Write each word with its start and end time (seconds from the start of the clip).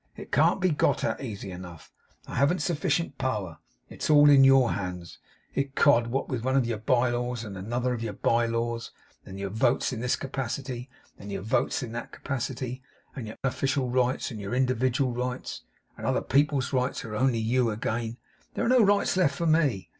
It 0.17 0.31
can't 0.31 0.59
be 0.59 0.71
got 0.71 1.03
at 1.03 1.21
easily 1.23 1.51
enough. 1.51 1.91
I 2.27 2.33
haven't 2.33 2.63
sufficient 2.63 3.19
power; 3.19 3.59
it 3.87 4.01
is 4.01 4.09
all 4.09 4.31
in 4.31 4.43
your 4.43 4.71
hands. 4.71 5.19
Ecod! 5.55 6.07
what 6.07 6.27
with 6.27 6.43
one 6.43 6.55
of 6.55 6.65
your 6.65 6.79
by 6.79 7.11
laws, 7.11 7.43
and 7.43 7.55
another 7.55 7.93
of 7.93 8.01
your 8.01 8.13
by 8.13 8.47
laws, 8.47 8.89
and 9.27 9.39
your 9.39 9.51
votes 9.51 9.93
in 9.93 9.99
this 9.99 10.15
capacity, 10.15 10.89
and 11.19 11.31
your 11.31 11.43
votes 11.43 11.83
in 11.83 11.91
that 11.91 12.11
capacity, 12.11 12.81
and 13.15 13.27
your 13.27 13.35
official 13.43 13.91
rights, 13.91 14.31
and 14.31 14.39
your 14.41 14.55
individual 14.55 15.13
rights, 15.13 15.61
and 15.95 16.07
other 16.07 16.23
people's 16.23 16.73
rights 16.73 17.01
who 17.01 17.09
are 17.09 17.15
only 17.15 17.37
you 17.37 17.69
again, 17.69 18.17
there 18.55 18.65
are 18.65 18.69
no 18.69 18.83
rights 18.83 19.15
left 19.17 19.35
for 19.35 19.45
me. 19.45 19.87